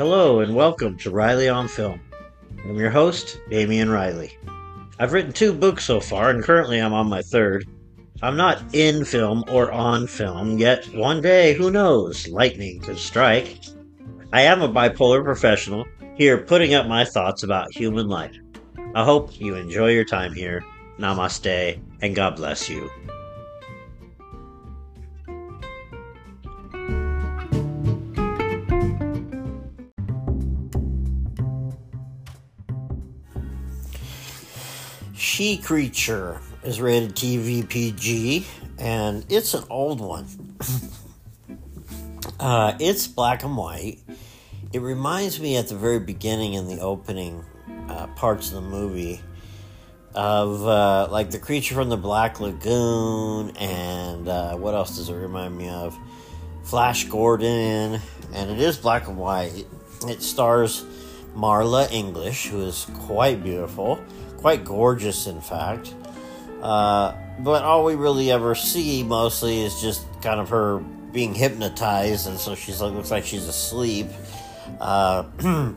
Hello 0.00 0.40
and 0.40 0.54
welcome 0.54 0.96
to 0.96 1.10
Riley 1.10 1.50
on 1.50 1.68
Film. 1.68 2.00
I'm 2.64 2.76
your 2.76 2.88
host, 2.88 3.38
Damien 3.50 3.90
Riley. 3.90 4.34
I've 4.98 5.12
written 5.12 5.30
two 5.30 5.52
books 5.52 5.84
so 5.84 6.00
far, 6.00 6.30
and 6.30 6.42
currently 6.42 6.78
I'm 6.78 6.94
on 6.94 7.06
my 7.06 7.20
third. 7.20 7.68
I'm 8.22 8.34
not 8.34 8.62
in 8.74 9.04
film 9.04 9.44
or 9.46 9.70
on 9.70 10.06
film, 10.06 10.56
yet 10.56 10.86
one 10.94 11.20
day, 11.20 11.52
who 11.52 11.70
knows, 11.70 12.26
lightning 12.28 12.80
could 12.80 12.96
strike. 12.96 13.58
I 14.32 14.40
am 14.40 14.62
a 14.62 14.70
bipolar 14.70 15.22
professional, 15.22 15.84
here 16.16 16.38
putting 16.38 16.72
up 16.72 16.86
my 16.86 17.04
thoughts 17.04 17.42
about 17.42 17.76
human 17.76 18.08
life. 18.08 18.34
I 18.94 19.04
hope 19.04 19.38
you 19.38 19.54
enjoy 19.54 19.90
your 19.90 20.06
time 20.06 20.32
here. 20.32 20.64
Namaste, 20.98 21.78
and 22.00 22.16
God 22.16 22.36
bless 22.36 22.70
you. 22.70 22.90
She 35.20 35.58
Creature 35.58 36.40
is 36.64 36.80
rated 36.80 37.14
TV 37.14 37.68
PG, 37.68 38.46
and 38.78 39.22
it's 39.28 39.52
an 39.52 39.64
old 39.68 40.00
one. 40.00 40.26
uh, 42.40 42.72
it's 42.80 43.06
black 43.06 43.42
and 43.42 43.54
white. 43.54 43.98
It 44.72 44.80
reminds 44.80 45.38
me 45.38 45.58
at 45.58 45.68
the 45.68 45.76
very 45.76 45.98
beginning 45.98 46.54
in 46.54 46.68
the 46.68 46.80
opening 46.80 47.44
uh, 47.90 48.06
parts 48.16 48.48
of 48.48 48.54
the 48.54 48.60
movie 48.62 49.20
of 50.14 50.66
uh, 50.66 51.08
like 51.10 51.30
the 51.30 51.38
creature 51.38 51.74
from 51.74 51.90
the 51.90 51.98
Black 51.98 52.40
Lagoon, 52.40 53.54
and 53.58 54.26
uh, 54.26 54.56
what 54.56 54.72
else 54.72 54.96
does 54.96 55.10
it 55.10 55.14
remind 55.16 55.54
me 55.54 55.68
of? 55.68 55.98
Flash 56.64 57.04
Gordon, 57.04 58.00
and 58.32 58.50
it 58.50 58.58
is 58.58 58.78
black 58.78 59.06
and 59.06 59.18
white. 59.18 59.66
It 60.08 60.22
stars 60.22 60.86
Marla 61.36 61.92
English, 61.92 62.46
who 62.46 62.62
is 62.62 62.86
quite 62.94 63.42
beautiful, 63.42 64.02
quite 64.40 64.64
gorgeous, 64.64 65.26
in 65.26 65.40
fact. 65.40 65.94
Uh, 66.62 67.14
but 67.40 67.62
all 67.62 67.84
we 67.84 67.94
really 67.94 68.30
ever 68.30 68.54
see 68.54 69.02
mostly 69.02 69.62
is 69.62 69.80
just 69.80 70.06
kind 70.22 70.40
of 70.40 70.48
her 70.50 70.78
being 71.12 71.34
hypnotized, 71.34 72.26
and 72.26 72.38
so 72.38 72.54
she's 72.54 72.80
like 72.80 72.92
looks 72.92 73.10
like 73.10 73.24
she's 73.24 73.46
asleep. 73.46 74.06
Uh, 74.80 75.22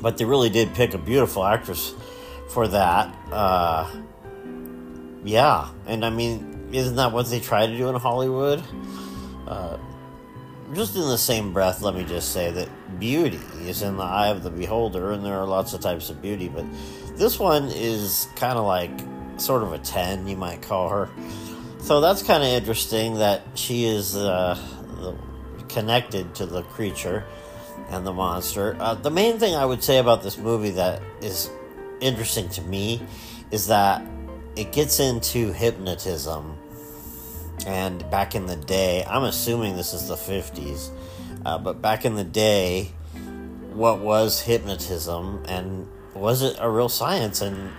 but 0.00 0.18
they 0.18 0.24
really 0.24 0.50
did 0.50 0.74
pick 0.74 0.94
a 0.94 0.98
beautiful 0.98 1.44
actress 1.44 1.94
for 2.50 2.68
that. 2.68 3.14
Uh, 3.30 3.90
yeah, 5.24 5.68
and 5.86 6.04
I 6.04 6.10
mean, 6.10 6.68
isn't 6.72 6.96
that 6.96 7.12
what 7.12 7.26
they 7.26 7.40
try 7.40 7.66
to 7.66 7.76
do 7.76 7.88
in 7.88 7.96
Hollywood? 7.96 8.62
Just 10.74 10.96
in 10.96 11.02
the 11.02 11.18
same 11.18 11.52
breath, 11.52 11.82
let 11.82 11.94
me 11.94 12.04
just 12.04 12.32
say 12.32 12.50
that 12.50 12.68
beauty 12.98 13.40
is 13.62 13.82
in 13.82 13.96
the 13.96 14.02
eye 14.02 14.28
of 14.28 14.42
the 14.42 14.50
beholder, 14.50 15.12
and 15.12 15.24
there 15.24 15.34
are 15.34 15.46
lots 15.46 15.72
of 15.72 15.80
types 15.80 16.10
of 16.10 16.20
beauty, 16.20 16.48
but 16.48 16.64
this 17.16 17.38
one 17.38 17.68
is 17.68 18.28
kind 18.34 18.58
of 18.58 18.64
like 18.64 18.90
sort 19.36 19.62
of 19.62 19.72
a 19.72 19.78
10, 19.78 20.26
you 20.26 20.36
might 20.36 20.62
call 20.62 20.88
her. 20.88 21.08
So 21.78 22.00
that's 22.00 22.22
kind 22.22 22.42
of 22.42 22.48
interesting 22.48 23.18
that 23.18 23.42
she 23.54 23.84
is 23.84 24.16
uh, 24.16 24.58
connected 25.68 26.34
to 26.36 26.46
the 26.46 26.62
creature 26.62 27.24
and 27.90 28.06
the 28.06 28.12
monster. 28.12 28.76
Uh, 28.80 28.94
the 28.94 29.10
main 29.10 29.38
thing 29.38 29.54
I 29.54 29.64
would 29.64 29.82
say 29.82 29.98
about 29.98 30.22
this 30.22 30.38
movie 30.38 30.70
that 30.70 31.02
is 31.20 31.50
interesting 32.00 32.48
to 32.50 32.62
me 32.62 33.02
is 33.50 33.66
that 33.68 34.04
it 34.56 34.72
gets 34.72 35.00
into 35.00 35.52
hypnotism. 35.52 36.56
And 37.66 38.08
back 38.10 38.34
in 38.34 38.46
the 38.46 38.56
day, 38.56 39.04
I'm 39.08 39.24
assuming 39.24 39.76
this 39.76 39.94
is 39.94 40.08
the 40.08 40.16
50s, 40.16 40.90
uh, 41.46 41.58
but 41.58 41.80
back 41.80 42.04
in 42.04 42.14
the 42.14 42.24
day, 42.24 42.90
what 43.72 44.00
was 44.00 44.40
hypnotism 44.40 45.44
and 45.48 45.88
was 46.14 46.42
it 46.42 46.56
a 46.60 46.70
real 46.70 46.88
science? 46.88 47.40
And 47.40 47.72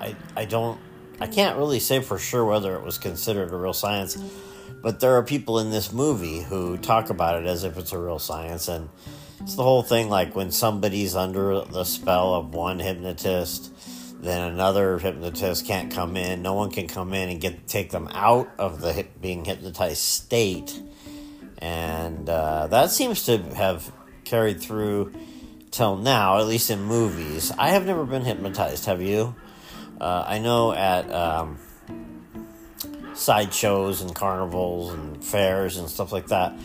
I, 0.00 0.16
I 0.36 0.44
don't, 0.44 0.80
I 1.20 1.26
can't 1.26 1.58
really 1.58 1.80
say 1.80 2.00
for 2.00 2.18
sure 2.18 2.44
whether 2.44 2.74
it 2.74 2.82
was 2.82 2.98
considered 2.98 3.52
a 3.52 3.56
real 3.56 3.72
science, 3.72 4.16
but 4.82 5.00
there 5.00 5.16
are 5.16 5.22
people 5.22 5.58
in 5.58 5.70
this 5.70 5.92
movie 5.92 6.42
who 6.42 6.76
talk 6.78 7.10
about 7.10 7.42
it 7.42 7.46
as 7.46 7.64
if 7.64 7.76
it's 7.76 7.92
a 7.92 7.98
real 7.98 8.18
science. 8.18 8.68
And 8.68 8.88
it's 9.40 9.56
the 9.56 9.62
whole 9.62 9.82
thing 9.82 10.08
like 10.08 10.34
when 10.34 10.50
somebody's 10.50 11.14
under 11.14 11.60
the 11.60 11.84
spell 11.84 12.34
of 12.34 12.54
one 12.54 12.78
hypnotist, 12.78 13.72
then 14.24 14.52
another 14.52 14.98
hypnotist 14.98 15.66
can't 15.66 15.92
come 15.92 16.16
in. 16.16 16.42
No 16.42 16.54
one 16.54 16.70
can 16.70 16.88
come 16.88 17.12
in 17.12 17.28
and 17.28 17.40
get 17.40 17.66
take 17.68 17.90
them 17.90 18.08
out 18.10 18.50
of 18.58 18.80
the 18.80 18.92
hip, 18.92 19.20
being 19.20 19.44
hypnotized 19.44 19.98
state, 19.98 20.80
and 21.58 22.28
uh, 22.28 22.66
that 22.68 22.90
seems 22.90 23.24
to 23.26 23.38
have 23.54 23.92
carried 24.24 24.60
through 24.60 25.12
till 25.70 25.96
now, 25.96 26.38
at 26.38 26.46
least 26.46 26.70
in 26.70 26.82
movies. 26.82 27.52
I 27.58 27.70
have 27.70 27.86
never 27.86 28.04
been 28.04 28.24
hypnotized. 28.24 28.86
Have 28.86 29.02
you? 29.02 29.34
Uh, 30.00 30.24
I 30.26 30.38
know 30.38 30.72
at 30.72 31.10
um, 31.12 31.58
sideshows 33.14 34.00
and 34.00 34.14
carnivals 34.14 34.92
and 34.92 35.24
fairs 35.24 35.76
and 35.76 35.88
stuff 35.88 36.12
like 36.12 36.28
that 36.28 36.58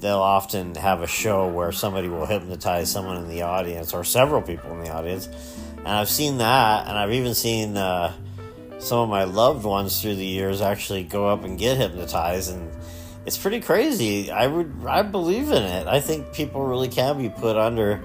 they'll 0.00 0.18
often 0.18 0.74
have 0.74 1.02
a 1.02 1.06
show 1.06 1.48
where 1.48 1.72
somebody 1.72 2.08
will 2.08 2.26
hypnotize 2.26 2.90
someone 2.90 3.16
in 3.16 3.28
the 3.28 3.42
audience 3.42 3.94
or 3.94 4.04
several 4.04 4.42
people 4.42 4.70
in 4.72 4.80
the 4.80 4.92
audience. 4.92 5.28
And 5.86 5.94
I've 5.94 6.10
seen 6.10 6.38
that, 6.38 6.88
and 6.88 6.98
I've 6.98 7.12
even 7.12 7.32
seen 7.32 7.76
uh, 7.76 8.12
some 8.80 8.98
of 8.98 9.08
my 9.08 9.22
loved 9.22 9.64
ones 9.64 10.02
through 10.02 10.16
the 10.16 10.26
years 10.26 10.60
actually 10.60 11.04
go 11.04 11.28
up 11.28 11.44
and 11.44 11.56
get 11.56 11.76
hypnotized, 11.76 12.52
and 12.52 12.72
it's 13.24 13.38
pretty 13.38 13.60
crazy. 13.60 14.28
I 14.32 14.48
would, 14.48 14.84
I 14.84 15.02
believe 15.02 15.52
in 15.52 15.62
it. 15.62 15.86
I 15.86 16.00
think 16.00 16.32
people 16.32 16.66
really 16.66 16.88
can 16.88 17.18
be 17.18 17.28
put 17.28 17.56
under 17.56 18.02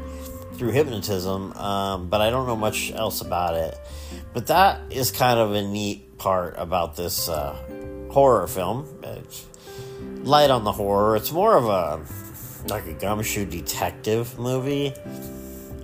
through 0.53 0.73
hypnotism, 0.73 1.53
um, 1.53 2.07
but 2.07 2.21
I 2.21 2.29
don't 2.29 2.45
know 2.45 2.55
much 2.55 2.91
else 2.91 3.21
about 3.21 3.55
it. 3.55 3.75
But 4.31 4.45
that 4.45 4.79
is 4.91 5.09
kind 5.09 5.39
of 5.39 5.53
a 5.53 5.63
neat 5.63 6.19
part 6.19 6.53
about 6.59 6.95
this 6.95 7.29
uh, 7.29 7.55
horror 8.11 8.45
film. 8.45 8.87
It's, 9.01 9.47
light 10.21 10.51
on 10.51 10.65
the 10.65 10.71
horror. 10.71 11.15
It's 11.15 11.31
more 11.31 11.57
of 11.57 11.65
a 11.65 12.05
like 12.67 12.85
a 12.85 12.93
gumshoe 12.93 13.45
detective 13.45 14.37
movie. 14.37 14.93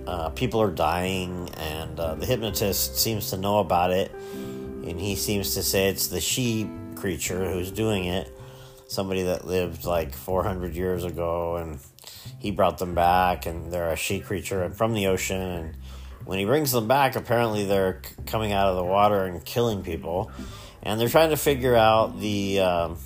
Uh, 0.08 0.30
people 0.30 0.62
are 0.62 0.70
dying, 0.70 1.50
and 1.58 2.00
uh, 2.00 2.14
the 2.14 2.24
hypnotist 2.24 2.96
seems 2.96 3.28
to 3.28 3.36
know 3.36 3.58
about 3.58 3.90
it, 3.90 4.10
and 4.32 4.98
he 4.98 5.14
seems 5.14 5.52
to 5.52 5.62
say 5.62 5.90
it's 5.90 6.06
the 6.06 6.18
she 6.18 6.66
creature 6.94 7.50
who's 7.52 7.70
doing 7.70 8.06
it. 8.06 8.32
Somebody 8.86 9.24
that 9.24 9.46
lived 9.46 9.84
like 9.84 10.14
400 10.14 10.74
years 10.74 11.04
ago, 11.04 11.56
and 11.56 11.78
he 12.38 12.50
brought 12.50 12.78
them 12.78 12.94
back, 12.94 13.44
and 13.44 13.70
they're 13.70 13.90
a 13.90 13.96
she 13.96 14.20
creature 14.20 14.62
and 14.62 14.74
from 14.74 14.94
the 14.94 15.08
ocean. 15.08 15.42
And 15.42 15.76
when 16.24 16.38
he 16.38 16.46
brings 16.46 16.72
them 16.72 16.88
back, 16.88 17.14
apparently 17.14 17.66
they're 17.66 18.00
c- 18.02 18.14
coming 18.24 18.52
out 18.52 18.68
of 18.68 18.76
the 18.76 18.84
water 18.84 19.26
and 19.26 19.44
killing 19.44 19.82
people, 19.82 20.32
and 20.82 20.98
they're 20.98 21.10
trying 21.10 21.30
to 21.30 21.36
figure 21.36 21.76
out 21.76 22.18
the. 22.18 22.60
Um, 22.60 22.96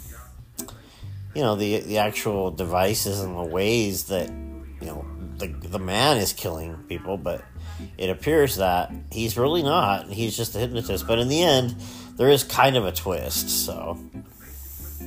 you 1.35 1.41
know 1.41 1.57
the 1.57 1.81
the 1.81 1.99
actual 1.99 2.51
devices 2.51 3.21
and 3.21 3.35
the 3.35 3.43
ways 3.43 4.05
that 4.05 4.29
you 4.29 4.87
know 4.87 5.05
the 5.43 5.69
the 5.69 5.79
man 5.79 6.17
is 6.19 6.33
killing 6.33 6.77
people, 6.89 7.17
but 7.17 7.43
it 7.99 8.11
appears 8.11 8.57
that 8.57 8.93
he's 9.11 9.37
really 9.37 9.63
not. 9.63 10.09
He's 10.09 10.37
just 10.37 10.55
a 10.55 10.59
hypnotist. 10.59 11.07
But 11.07 11.19
in 11.19 11.29
the 11.29 11.43
end, 11.43 11.77
there 12.17 12.29
is 12.29 12.45
kind 12.45 12.77
of 12.77 12.87
a 12.87 12.93
twist. 12.93 13.49
So, 13.51 13.99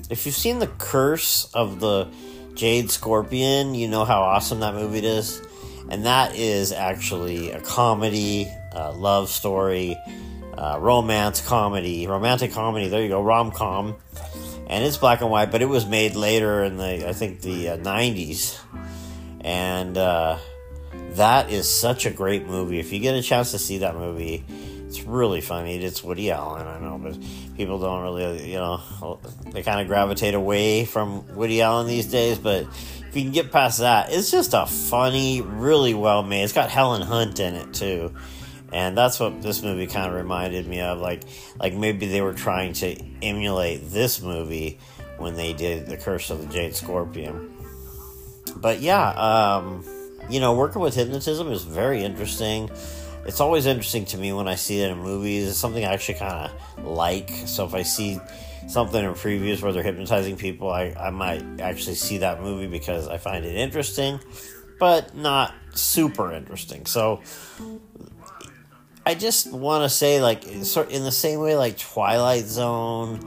if 0.10 0.26
you've 0.26 0.36
seen 0.36 0.60
the 0.60 0.68
Curse 0.68 1.50
of 1.54 1.80
the 1.80 2.10
Jade 2.54 2.92
Scorpion, 2.92 3.76
you 3.76 3.88
know 3.88 4.06
how 4.06 4.22
awesome 4.22 4.60
that 4.60 4.74
movie 4.74 5.06
is, 5.06 5.42
and 5.90 6.06
that 6.06 6.36
is 6.36 6.72
actually 6.72 7.52
a 7.52 7.62
comedy, 7.62 8.48
a 8.74 8.92
love 8.92 9.30
story, 9.30 9.98
romance 10.58 11.46
comedy, 11.46 12.08
romantic 12.08 12.52
comedy. 12.52 12.88
There 12.88 13.02
you 13.02 13.10
go, 13.10 13.22
rom 13.22 13.52
com 13.52 13.96
and 14.68 14.84
it's 14.84 14.98
black 14.98 15.22
and 15.22 15.30
white, 15.30 15.52
but 15.52 15.62
it 15.62 15.70
was 15.70 15.86
made 15.86 16.16
later 16.16 16.64
in 16.64 16.78
the 16.78 17.08
I 17.08 17.14
think 17.14 17.42
the 17.42 17.70
uh, 17.70 17.78
'90s, 17.78 18.60
and 19.46 19.96
uh, 19.96 20.40
that 21.12 21.52
is 21.52 21.70
such 21.70 22.08
a 22.08 22.10
great 22.10 22.48
movie. 22.48 22.80
If 22.80 22.92
you 22.92 23.00
get 23.00 23.14
a 23.14 23.22
chance 23.22 23.52
to 23.52 23.60
see 23.60 23.78
that 23.78 23.96
movie, 23.96 24.44
it's 24.88 25.04
really 25.04 25.40
funny. 25.40 25.78
It's 25.78 26.04
Woody 26.04 26.32
Allen, 26.32 26.66
I 26.66 26.80
know, 26.80 26.98
but 26.98 27.16
people 27.56 27.78
don't 27.78 28.02
really, 28.02 28.52
you 28.52 28.58
know, 28.58 29.20
they 29.52 29.62
kind 29.62 29.80
of 29.80 29.88
gravitate 29.88 30.34
away 30.34 30.84
from 30.86 31.36
Woody 31.36 31.62
Allen 31.62 31.86
these 31.86 32.08
days. 32.08 32.40
But 32.40 32.64
if 32.64 33.12
you 33.14 33.22
can 33.22 33.32
get 33.32 33.52
past 33.52 33.80
that, 33.80 34.12
it's 34.12 34.32
just 34.32 34.56
a 34.56 34.66
funny, 34.66 35.42
really 35.42 35.94
well 35.94 36.24
made. 36.24 36.44
It's 36.44 36.52
got 36.52 36.72
Helen 36.72 37.04
Hunt 37.04 37.40
in 37.40 37.54
it 37.54 37.72
too 37.72 38.16
and 38.74 38.98
that's 38.98 39.20
what 39.20 39.44
this 39.44 39.62
movie 39.62 39.86
kind 39.86 40.10
of 40.10 40.16
reminded 40.16 40.68
me 40.68 40.82
of 40.82 41.00
like 41.00 41.22
like 41.60 41.76
maybe 41.76 42.08
they 42.08 42.20
were 42.20 42.34
trying 42.34 42.74
to 42.74 43.00
emulate 43.22 43.90
this 43.92 44.22
movie 44.22 44.80
when 45.20 45.36
they 45.36 45.54
did 45.54 45.86
the 45.86 45.96
curse 45.96 46.32
of 46.32 46.42
the 46.42 46.48
jade 46.52 46.76
scorpion 46.76 47.55
but 48.56 48.80
yeah 48.80 49.10
um, 49.10 49.84
you 50.30 50.40
know 50.40 50.56
working 50.56 50.82
with 50.82 50.96
hypnotism 50.96 51.52
is 51.52 51.64
very 51.64 52.04
interesting 52.04 52.70
it's 53.26 53.40
always 53.40 53.66
interesting 53.66 54.06
to 54.06 54.18
me 54.18 54.32
when 54.34 54.48
i 54.48 54.56
see 54.56 54.82
it 54.82 54.92
in 54.92 54.98
movies 55.00 55.48
it's 55.48 55.58
something 55.58 55.84
i 55.84 55.94
actually 55.94 56.18
kind 56.18 56.52
of 56.78 56.86
like 56.86 57.30
so 57.46 57.66
if 57.66 57.74
i 57.74 57.82
see 57.82 58.20
something 58.68 59.04
in 59.04 59.12
previews 59.14 59.62
where 59.62 59.72
they're 59.72 59.84
hypnotizing 59.84 60.38
people 60.38 60.70
I, 60.72 60.94
I 61.00 61.12
might 61.12 61.44
actually 61.60 61.96
see 61.96 62.20
that 62.20 62.42
movie 62.42 62.68
because 62.68 63.08
i 63.08 63.18
find 63.18 63.46
it 63.46 63.56
interesting 63.56 64.20
but 64.80 65.16
not 65.16 65.54
super 65.74 66.32
interesting. 66.32 66.86
So 66.86 67.22
I 69.06 69.16
just 69.16 69.52
want 69.52 69.84
to 69.84 69.90
say, 69.90 70.22
like, 70.22 70.44
sort 70.64 70.92
in 70.92 71.04
the 71.04 71.12
same 71.12 71.40
way, 71.40 71.56
like 71.56 71.78
Twilight 71.78 72.46
Zone, 72.46 73.20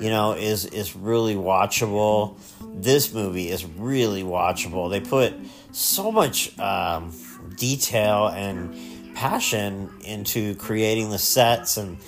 you 0.00 0.10
know, 0.10 0.32
is 0.32 0.64
is 0.66 0.96
really 0.96 1.34
watchable. 1.34 2.38
This 2.76 3.12
movie 3.12 3.48
is 3.48 3.64
really 3.64 4.22
watchable. 4.22 4.90
They 4.90 5.00
put 5.00 5.34
so 5.72 6.12
much 6.12 6.56
um, 6.58 7.12
detail 7.56 8.28
and 8.28 9.14
passion 9.14 9.90
into 10.04 10.54
creating 10.56 11.10
the 11.10 11.18
sets 11.18 11.78
and 11.78 11.98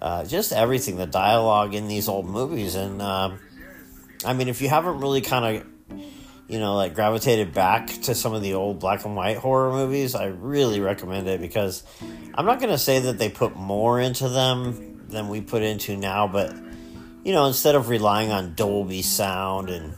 uh, 0.00 0.24
just 0.24 0.52
everything, 0.52 0.96
the 0.96 1.06
dialogue 1.06 1.74
in 1.74 1.88
these 1.88 2.08
old 2.08 2.26
movies. 2.26 2.74
And 2.74 3.00
uh, 3.00 3.36
I 4.24 4.32
mean, 4.32 4.48
if 4.48 4.60
you 4.60 4.68
haven't 4.68 5.00
really 5.00 5.20
kind 5.20 5.58
of 5.58 5.66
you 6.48 6.58
know, 6.58 6.74
like 6.74 6.94
gravitated 6.94 7.52
back 7.52 7.88
to 7.88 8.14
some 8.14 8.32
of 8.32 8.40
the 8.40 8.54
old 8.54 8.80
black 8.80 9.04
and 9.04 9.14
white 9.14 9.36
horror 9.36 9.70
movies, 9.70 10.14
I 10.14 10.26
really 10.26 10.80
recommend 10.80 11.28
it 11.28 11.40
because 11.40 11.84
I'm 12.34 12.46
not 12.46 12.58
going 12.58 12.72
to 12.72 12.78
say 12.78 13.00
that 13.00 13.18
they 13.18 13.28
put 13.28 13.54
more 13.54 14.00
into 14.00 14.30
them 14.30 15.06
than 15.08 15.28
we 15.28 15.42
put 15.42 15.62
into 15.62 15.96
now, 15.96 16.26
but 16.26 16.54
you 17.22 17.32
know, 17.32 17.46
instead 17.46 17.74
of 17.74 17.90
relying 17.90 18.30
on 18.30 18.54
Dolby 18.54 19.02
sound 19.02 19.68
and 19.68 19.94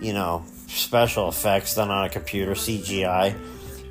you 0.00 0.12
know, 0.12 0.44
special 0.68 1.28
effects 1.28 1.74
done 1.74 1.90
on 1.90 2.04
a 2.04 2.08
computer 2.08 2.52
CGI, 2.52 3.36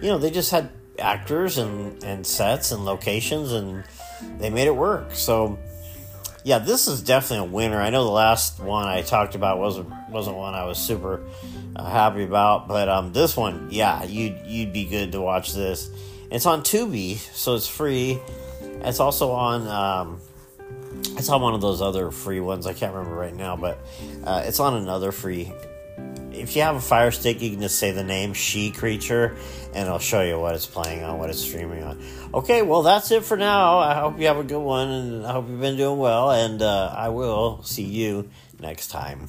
you 0.02 0.10
know, 0.10 0.18
they 0.18 0.32
just 0.32 0.52
had 0.52 0.70
actors 1.00 1.58
and 1.58 2.02
and 2.04 2.26
sets 2.26 2.72
and 2.72 2.86
locations 2.86 3.52
and 3.52 3.84
they 4.38 4.50
made 4.50 4.68
it 4.68 4.76
work. 4.76 5.14
So 5.14 5.58
yeah, 6.44 6.60
this 6.60 6.88
is 6.88 7.02
definitely 7.02 7.48
a 7.48 7.52
winner. 7.52 7.82
I 7.82 7.90
know 7.90 8.04
the 8.04 8.12
last 8.12 8.60
one 8.60 8.88
I 8.88 9.02
talked 9.02 9.36
about 9.36 9.58
wasn't 9.58 9.92
wasn't 10.10 10.38
one 10.38 10.54
I 10.54 10.66
was 10.66 10.78
super 10.78 11.24
uh, 11.76 11.90
happy 11.90 12.24
about, 12.24 12.68
but 12.68 12.88
um, 12.88 13.14
this 13.14 13.36
one, 13.36 13.70
yeah, 13.72 14.04
you'd 14.04 14.46
you'd 14.46 14.72
be 14.72 14.86
good 14.86 15.14
to 15.14 15.22
watch 15.22 15.54
this. 15.54 15.90
It's 16.30 16.46
on 16.46 16.62
Tubi, 16.62 17.18
so 17.18 17.56
it's 17.56 17.68
free. 17.68 18.20
It's 18.62 19.00
also 19.00 19.32
on. 19.32 19.68
Um, 19.68 20.22
it's 21.18 21.30
on 21.30 21.42
one 21.42 21.54
of 21.54 21.62
those 21.62 21.82
other 21.82 22.12
free 22.12 22.40
ones. 22.40 22.68
I 22.68 22.74
can't 22.74 22.94
remember 22.94 23.18
right 23.18 23.34
now, 23.34 23.56
but 23.56 23.80
uh, 24.24 24.44
it's 24.46 24.60
on 24.60 24.76
another 24.76 25.12
free 25.12 25.52
if 26.36 26.56
you 26.56 26.62
have 26.62 26.76
a 26.76 26.82
fire 26.82 27.12
stick, 27.12 27.42
you 27.42 27.52
can 27.52 27.62
just 27.62 27.80
say 27.80 27.92
the 27.92 28.04
name 28.04 28.34
She 28.34 28.72
Creature, 28.72 29.36
and 29.74 29.88
it'll 29.88 30.00
show 30.00 30.22
you 30.22 30.40
what 30.40 30.56
it's 30.56 30.66
playing 30.66 31.04
on, 31.04 31.18
what 31.18 31.30
it's 31.30 31.40
streaming 31.40 31.84
on. 31.84 32.02
Okay, 32.34 32.62
well, 32.62 32.82
that's 32.82 33.12
it 33.12 33.24
for 33.24 33.38
now. 33.38 33.80
I 33.80 33.96
hope 33.96 34.20
you 34.20 34.28
have 34.28 34.38
a 34.38 34.44
good 34.44 34.60
one, 34.60 34.90
and 34.90 35.26
I 35.26 35.32
hope 35.32 35.50
you've 35.50 35.62
been 35.62 35.78
doing 35.78 35.98
well, 35.98 36.32
and 36.32 36.62
uh, 36.62 36.94
I 36.96 37.10
will 37.10 37.64
see 37.64 37.84
you 37.84 38.30
next 38.60 38.90
time. 38.90 39.28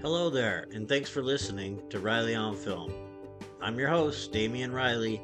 Hello 0.00 0.30
there, 0.30 0.66
and 0.72 0.88
thanks 0.88 1.10
for 1.10 1.22
listening 1.22 1.80
to 1.90 2.00
Riley 2.00 2.34
on 2.34 2.56
Film. 2.56 2.92
I'm 3.60 3.78
your 3.78 3.88
host, 3.88 4.32
Damien 4.32 4.72
Riley, 4.72 5.22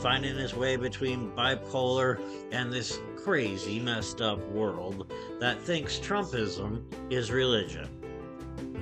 finding 0.00 0.36
his 0.36 0.54
way 0.54 0.76
between 0.76 1.30
bipolar 1.32 2.20
and 2.52 2.72
this 2.72 2.98
crazy, 3.16 3.78
messed 3.78 4.20
up 4.20 4.38
world 4.48 5.12
that 5.38 5.60
thinks 5.62 5.98
Trumpism 5.98 6.82
is 7.10 7.30
religion. 7.30 7.88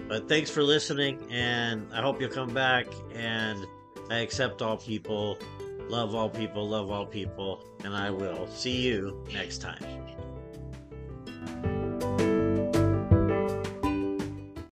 But 0.09 0.29
thanks 0.29 0.51
for 0.51 0.63
listening, 0.63 1.21
and 1.31 1.87
I 1.93 2.01
hope 2.01 2.21
you'll 2.21 2.31
come 2.31 2.55
back. 2.55 2.87
And 3.15 3.67
I 4.11 4.19
accept 4.19 4.63
all 4.63 4.79
people, 4.79 5.39
love 5.89 6.15
all 6.15 6.31
people, 6.31 6.67
love 6.67 6.91
all 6.91 7.05
people, 7.05 7.63
and 7.85 7.95
I 7.95 8.11
will 8.11 8.49
see 8.49 8.81
you 8.81 9.23
next 9.33 9.59
time. 9.59 9.85